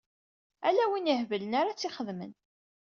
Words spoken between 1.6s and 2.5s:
tt-ixedmen.